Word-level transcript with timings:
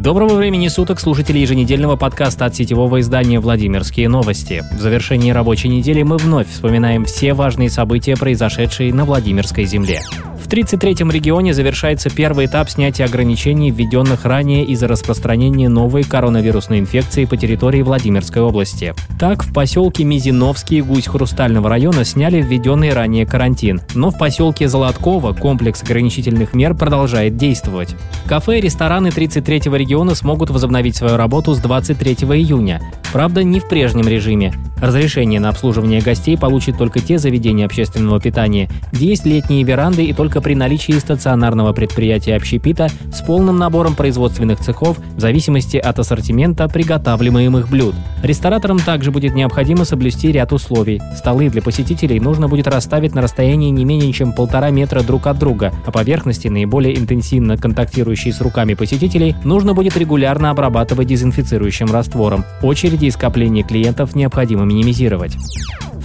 Доброго 0.00 0.34
времени 0.34 0.68
суток, 0.68 1.00
слушатели 1.00 1.40
еженедельного 1.40 1.96
подкаста 1.96 2.44
от 2.44 2.54
сетевого 2.54 3.00
издания 3.00 3.40
«Владимирские 3.40 4.08
новости». 4.08 4.62
В 4.72 4.78
завершении 4.80 5.32
рабочей 5.32 5.66
недели 5.66 6.04
мы 6.04 6.18
вновь 6.18 6.48
вспоминаем 6.48 7.04
все 7.04 7.34
важные 7.34 7.68
события, 7.68 8.14
произошедшие 8.14 8.94
на 8.94 9.04
Владимирской 9.04 9.64
земле. 9.64 10.02
В 10.48 10.50
33-м 10.50 11.10
регионе 11.10 11.52
завершается 11.52 12.08
первый 12.08 12.46
этап 12.46 12.70
снятия 12.70 13.04
ограничений, 13.04 13.70
введенных 13.70 14.24
ранее 14.24 14.64
из-за 14.64 14.88
распространения 14.88 15.68
новой 15.68 16.04
коронавирусной 16.04 16.78
инфекции 16.78 17.26
по 17.26 17.36
территории 17.36 17.82
Владимирской 17.82 18.40
области. 18.40 18.94
Так, 19.20 19.44
в 19.44 19.52
поселке 19.52 20.04
Мизиновский 20.04 20.80
гусь 20.80 21.06
Хрустального 21.06 21.68
района 21.68 22.02
сняли 22.02 22.40
введенный 22.40 22.94
ранее 22.94 23.26
карантин, 23.26 23.82
но 23.94 24.08
в 24.08 24.16
поселке 24.16 24.68
Золотково 24.70 25.34
комплекс 25.34 25.82
ограничительных 25.82 26.54
мер 26.54 26.72
продолжает 26.72 27.36
действовать. 27.36 27.94
Кафе 28.26 28.56
и 28.56 28.62
рестораны 28.62 29.08
33-го 29.08 29.76
региона 29.76 30.14
смогут 30.14 30.48
возобновить 30.48 30.96
свою 30.96 31.18
работу 31.18 31.52
с 31.52 31.58
23 31.58 32.14
июня. 32.14 32.80
Правда, 33.12 33.42
не 33.42 33.60
в 33.60 33.68
прежнем 33.68 34.08
режиме. 34.08 34.54
Разрешение 34.80 35.40
на 35.40 35.48
обслуживание 35.48 36.00
гостей 36.00 36.38
получат 36.38 36.78
только 36.78 37.00
те 37.00 37.18
заведения 37.18 37.66
общественного 37.66 38.20
питания, 38.20 38.68
где 38.92 39.08
есть 39.08 39.26
летние 39.26 39.64
веранды 39.64 40.04
и 40.04 40.12
только 40.12 40.40
при 40.40 40.54
наличии 40.54 40.92
стационарного 40.92 41.72
предприятия 41.72 42.36
общепита 42.36 42.88
с 43.12 43.20
полным 43.20 43.58
набором 43.58 43.94
производственных 43.94 44.60
цехов 44.60 44.98
в 45.16 45.20
зависимости 45.20 45.76
от 45.76 45.98
ассортимента 45.98 46.68
приготавливаемых 46.68 47.68
блюд. 47.68 47.94
Рестораторам 48.22 48.78
также 48.78 49.10
будет 49.10 49.34
необходимо 49.34 49.84
соблюсти 49.84 50.30
ряд 50.30 50.52
условий. 50.52 51.00
Столы 51.16 51.48
для 51.50 51.62
посетителей 51.62 52.20
нужно 52.20 52.48
будет 52.48 52.68
расставить 52.68 53.14
на 53.14 53.22
расстоянии 53.22 53.70
не 53.70 53.84
менее 53.84 54.12
чем 54.12 54.32
полтора 54.32 54.70
метра 54.70 55.02
друг 55.02 55.26
от 55.26 55.38
друга, 55.38 55.72
а 55.86 55.90
поверхности, 55.90 56.48
наиболее 56.48 56.96
интенсивно 56.98 57.56
контактирующие 57.56 58.32
с 58.32 58.40
руками 58.40 58.74
посетителей, 58.74 59.34
нужно 59.44 59.74
будет 59.74 59.96
регулярно 59.96 60.50
обрабатывать 60.50 61.08
дезинфицирующим 61.08 61.90
раствором. 61.92 62.44
Очереди 62.62 63.06
и 63.06 63.10
скопления 63.10 63.64
клиентов 63.64 64.14
необходимо 64.14 64.67
минимизировать. 64.68 65.36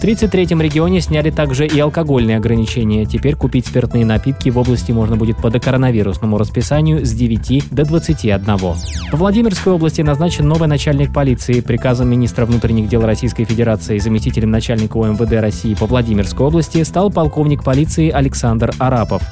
В 0.00 0.02
33-м 0.02 0.62
регионе 0.62 1.02
сняли 1.02 1.30
также 1.30 1.66
и 1.66 1.78
алкогольные 1.78 2.38
ограничения. 2.38 3.04
Теперь 3.04 3.36
купить 3.36 3.66
спиртные 3.66 4.06
напитки 4.06 4.48
в 4.48 4.56
области 4.56 4.92
можно 4.92 5.14
будет 5.14 5.36
по 5.36 5.50
докоронавирусному 5.50 6.38
расписанию 6.38 7.04
с 7.04 7.12
9 7.12 7.68
до 7.70 7.84
21. 7.84 8.56
В 8.56 8.74
Владимирской 9.12 9.74
области 9.74 10.00
назначен 10.00 10.48
новый 10.48 10.68
начальник 10.68 11.12
полиции. 11.12 11.60
Приказом 11.60 12.08
министра 12.08 12.46
внутренних 12.46 12.88
дел 12.88 13.02
Российской 13.02 13.44
Федерации 13.44 13.98
заместителем 13.98 14.50
начальника 14.50 14.96
ОМВД 14.96 15.32
России 15.32 15.74
по 15.74 15.84
Владимирской 15.84 16.46
области 16.46 16.82
стал 16.82 17.10
полковник 17.10 17.62
полиции 17.62 18.08
Александр 18.08 18.72
Арапов. 18.78 19.22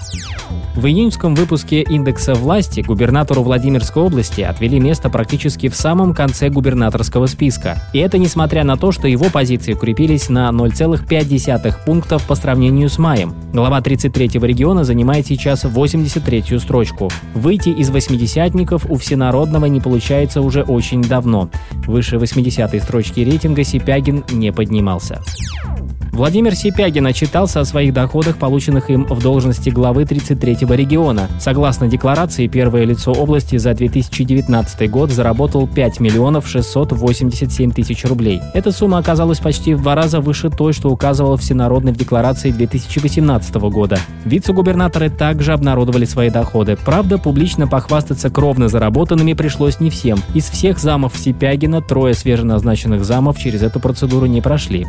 В 0.79 0.87
июньском 0.87 1.35
выпуске 1.35 1.83
«Индекса 1.83 2.35
власти» 2.35 2.83
губернатору 2.83 3.43
Владимирской 3.43 4.01
области 4.01 4.43
отвели 4.43 4.79
место 4.79 5.11
практически 5.11 5.69
в 5.69 5.75
самом 5.75 6.15
конце 6.15 6.51
губернаторского 6.51 7.27
списка. 7.27 7.83
И 7.93 7.99
это 7.99 8.17
несмотря 8.17 8.63
на 8.63 8.77
то, 8.77 8.93
что 8.93 9.09
его 9.09 9.25
позиции 9.25 9.73
укрепились 9.73 10.29
на 10.29 10.53
0,5 10.59 11.75
пунктов 11.85 12.27
по 12.27 12.35
сравнению 12.35 12.89
с 12.89 12.99
маем. 12.99 13.35
Глава 13.53 13.81
33-го 13.81 14.45
региона 14.45 14.85
занимает 14.85 15.27
сейчас 15.27 15.65
83-ю 15.65 16.59
строчку. 16.61 17.11
Выйти 17.35 17.71
из 17.71 17.91
восьмидесятников 17.91 18.87
у 18.89 18.97
всенародного 18.97 19.67
не 19.67 19.81
получается 19.81 20.41
уже 20.41 20.63
очень 20.63 21.03
давно. 21.03 21.51
Выше 21.87 22.17
80-й 22.17 22.81
строчки 22.81 23.21
рейтинга 23.21 23.65
Сипягин 23.65 24.25
не 24.33 24.53
поднимался. 24.53 25.23
Владимир 26.19 26.57
Сипягин 26.57 27.07
отчитался 27.07 27.61
о 27.61 27.65
своих 27.65 27.95
доходах, 27.95 28.39
полученных 28.39 28.91
им 28.91 29.05
в 29.05 29.23
должности 29.23 29.71
главы 29.71 30.03
33-го 30.03 30.75
региона. 30.75 31.29
Согласно 31.39 31.87
декларации, 31.87 32.49
первое 32.49 32.85
лицо 32.85 33.13
области 33.13 33.57
за 33.57 33.73
2019 33.73 34.91
год 34.91 35.13
заработал 35.13 35.69
5 35.69 36.01
миллионов 36.01 36.49
687 36.49 37.71
тысяч 37.71 38.05
рублей. 38.05 38.41
Эта 38.53 38.73
сумма 38.73 38.99
оказалась 38.99 39.39
почти 39.39 39.75
в 39.75 39.83
два 39.83 39.95
раза 39.95 40.19
выше 40.19 40.51
той, 40.51 40.73
что 40.73 40.91
указывал 40.91 41.37
Всенародный 41.37 41.93
в 41.93 41.97
декларации 41.97 42.51
2018 42.51 43.55
года. 43.55 44.01
Вице-губернаторы 44.25 45.11
также 45.11 45.53
обнародовали 45.53 46.05
свои 46.05 46.31
доходы. 46.31 46.77
Правда, 46.85 47.19
публично 47.19 47.69
похвастаться 47.69 48.29
кровно 48.29 48.67
заработанными 48.67 49.35
пришлось 49.35 49.79
не 49.79 49.89
всем. 49.89 50.19
Из 50.35 50.51
всех 50.51 50.81
замов 50.81 51.13
Сипягина 51.17 51.81
трое 51.81 52.15
свеженазначенных 52.15 53.05
замов 53.05 53.39
через 53.39 53.63
эту 53.63 53.79
процедуру 53.79 54.27
не 54.27 54.43
прошли. 54.43 54.85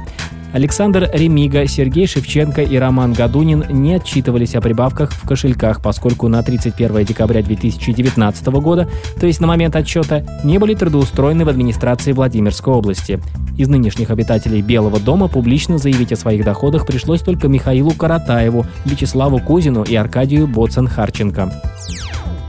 Александр 0.52 1.08
Ремига, 1.14 1.68
Сергей 1.68 2.08
Шевченко 2.08 2.64
и 2.64 2.76
Роман 2.78 3.14
Гадунин 3.14 3.66
не 3.70 3.94
отчитывались 3.94 4.56
о 4.56 4.62
прибавках 4.62 5.12
в 5.12 5.28
кошельках, 5.28 5.82
поскольку 5.82 6.28
на 6.28 6.42
31 6.42 7.06
декабря 7.06 7.44
2019 7.44 8.48
года, 8.48 8.90
то 9.20 9.28
есть 9.28 9.42
на 9.42 9.48
момент 9.48 9.76
отчета, 9.76 10.26
не 10.44 10.58
были 10.58 10.74
трудоустроены 10.74 11.46
в 11.46 11.50
администрации 11.50 12.14
Владимирской 12.14 12.74
области. 12.74 13.20
Из 13.58 13.68
нынешних 13.68 14.10
обитателей 14.10 14.62
Белого 14.62 15.00
дома 15.00 15.28
публично 15.28 15.78
заявить 15.78 16.14
о 16.14 16.16
своих 16.16 16.44
доходах 16.44 16.88
пришлось 16.88 17.22
только 17.22 17.48
Михаилу 17.48 17.92
Каратаеву, 17.92 18.66
Вячеславу 18.86 19.40
Кузину 19.40 19.84
и 19.84 19.96
Аркадию 19.96 20.48
Боцен-Харченко. 20.48 21.54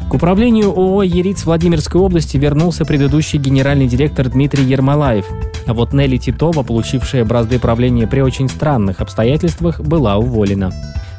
К 0.09 0.15
управлению 0.15 0.71
ООО 0.71 1.03
«Ериц» 1.03 1.45
Владимирской 1.45 2.01
области 2.01 2.37
вернулся 2.37 2.85
предыдущий 2.85 3.39
генеральный 3.39 3.87
директор 3.87 4.29
Дмитрий 4.29 4.65
Ермолаев. 4.65 5.27
А 5.71 5.73
вот 5.73 5.93
Нелли 5.93 6.17
Титова, 6.17 6.65
получившая 6.65 7.25
бразды 7.25 7.61
правления 7.61 8.09
при 8.09 8.23
очень 8.23 8.49
странных 8.49 9.01
обстоятельствах, 9.01 9.81
была 9.81 10.17
уволена. 10.17 10.73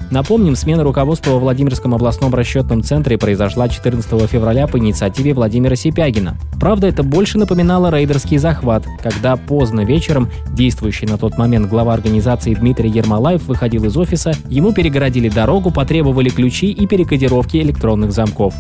Напомним, 0.10 0.58
смена 0.58 0.84
руководства 0.84 1.32
во 1.32 1.40
Владимирском 1.40 1.96
областном 1.96 2.36
расчетном 2.36 2.84
центре 2.84 3.18
произошла 3.18 3.70
14 3.70 4.30
февраля 4.30 4.68
по 4.68 4.78
инициативе 4.78 5.34
Владимира 5.34 5.78
Сипягина. 5.78 6.36
Правда, 6.60 6.88
это 6.88 7.02
больше 7.02 7.38
напоминало 7.38 7.96
рейдерский 7.96 8.40
захват, 8.40 8.86
когда 9.02 9.38
поздно 9.38 9.86
вечером 9.86 10.30
действующий 10.52 11.06
на 11.06 11.18
тот 11.18 11.38
момент 11.38 11.70
глава 11.70 11.94
организации 11.94 12.54
Дмитрий 12.54 12.90
Ермолаев 12.90 13.46
выходил 13.48 13.86
из 13.86 13.96
офиса, 13.96 14.34
ему 14.50 14.74
перегородили 14.74 15.30
дорогу, 15.30 15.72
потребовали 15.72 16.28
ключи 16.28 16.72
и 16.72 16.88
перекодировки 16.88 17.56
электронных 17.56 18.12
замков. 18.12 18.54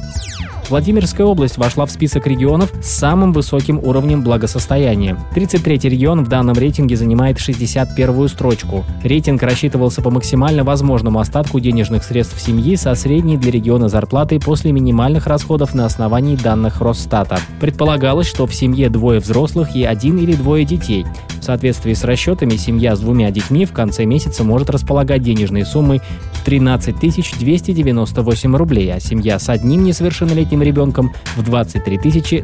Владимирская 0.72 1.28
область 1.28 1.58
вошла 1.58 1.86
в 1.86 1.92
список 1.92 2.28
регионов 2.28 2.72
с 2.82 2.88
самым 2.88 3.34
высоким 3.34 3.78
уровнем 3.78 4.24
благосостояния. 4.24 5.18
33-й 5.36 5.90
регион 5.90 6.24
в 6.24 6.30
данном 6.30 6.56
рейтинге 6.56 6.96
занимает 6.96 7.40
61-ю 7.40 8.30
строчку. 8.30 8.86
Рейтинг 9.04 9.44
рассчитывался 9.44 10.02
по 10.02 10.09
максимально 10.09 10.64
возможному 10.64 11.20
остатку 11.20 11.59
денежных 11.59 12.06
средств 12.06 12.40
семьи 12.40 12.78
со 12.78 12.96
средней 12.96 13.36
для 13.36 13.52
региона 13.52 13.90
зарплатой 13.90 14.40
после 14.40 14.72
минимальных 14.72 15.28
расходов 15.28 15.74
на 15.74 15.86
основании 15.86 16.38
данных 16.38 16.80
Росстата. 16.80 17.38
Предполагалось, 17.59 18.28
что 18.28 18.48
в 18.48 18.56
семье 18.56 18.90
двое 18.90 19.20
взрослых 19.20 19.76
и 19.76 19.84
один 19.84 20.20
или 20.20 20.32
двое 20.32 20.64
детей. 20.64 21.06
В 21.42 21.44
соответствии 21.44 21.96
с 21.96 22.03
расчетами, 22.03 22.56
семья 22.56 22.96
с 22.96 23.00
двумя 23.00 23.32
детьми 23.32 23.66
в 23.66 23.74
конце 23.74 24.06
месяца 24.06 24.44
может 24.44 24.70
располагать 24.70 25.24
денежной 25.24 25.66
суммой 25.66 26.00
в 26.34 26.46
13 26.46 27.00
298 27.00 28.56
рублей, 28.56 28.94
а 28.94 29.00
семья 29.00 29.40
с 29.40 29.50
одним 29.50 29.84
несовершеннолетним 29.84 30.61
ребенком 30.62 31.14
в 31.36 31.44
23 31.44 32.00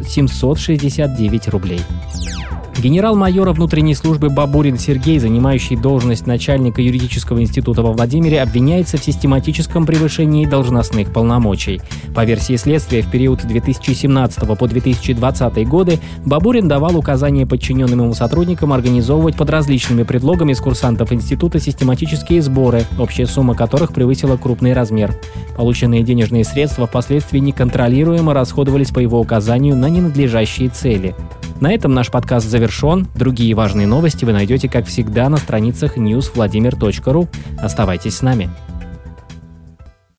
769 0.08 1.48
рублей. 1.50 1.82
Генерал-майора 2.80 3.54
внутренней 3.54 3.96
службы 3.96 4.30
Бабурин 4.30 4.78
Сергей, 4.78 5.18
занимающий 5.18 5.76
должность 5.76 6.28
начальника 6.28 6.80
юридического 6.80 7.42
института 7.42 7.82
во 7.82 7.92
Владимире, 7.92 8.40
обвиняется 8.40 8.98
в 8.98 9.04
систематическом 9.04 9.88
превышении 9.88 10.46
должностных 10.46 11.12
полномочий. 11.12 11.82
По 12.14 12.24
версии 12.24 12.56
следствия, 12.56 13.02
в 13.02 13.10
период 13.10 13.42
2017 13.48 14.48
по 14.48 14.68
2020 14.68 15.68
годы 15.68 16.00
Бабурин 16.24 16.68
давал 16.68 16.96
указания 16.96 17.48
подчиненным 17.48 18.02
ему 18.02 18.14
сотрудникам 18.14 18.72
организовывать 18.72 19.36
под 19.36 19.50
различными 19.50 20.04
предлогами 20.04 20.54
с 20.54 20.60
курсантов 20.60 21.12
института 21.12 21.60
систематические 21.60 22.44
сборы, 22.44 22.84
общая 23.00 23.26
сумма 23.26 23.56
которых 23.56 23.92
превысила 23.92 24.38
крупный 24.38 24.74
размер. 24.74 25.16
Полученные 25.56 26.04
денежные 26.04 26.44
средства 26.44 26.86
впоследствии 26.86 27.40
неконтролируемо 27.40 28.36
расходовались 28.36 28.92
по 28.92 29.00
его 29.00 29.20
указанию 29.20 29.76
на 29.76 29.90
ненадлежащие 29.90 30.70
цели. 30.70 31.16
На 31.60 31.74
этом 31.74 31.94
наш 31.94 32.12
подкаст 32.12 32.48
завершен. 32.48 33.08
Другие 33.16 33.56
важные 33.56 33.88
новости 33.88 34.26
вы 34.26 34.34
найдете, 34.34 34.70
как 34.70 34.86
всегда, 34.86 35.28
на 35.30 35.38
страницах 35.38 35.98
newsvladimir.ru. 35.98 37.28
Оставайтесь 37.60 38.18
с 38.18 38.22
нами. 38.22 38.50